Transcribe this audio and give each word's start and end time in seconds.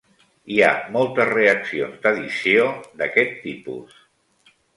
Hi 0.53 0.55
ha 0.67 0.69
moltes 0.95 1.29
reaccions 1.33 1.99
d'addició 2.07 2.67
d'aquest 3.03 3.37
tipus. 3.45 4.03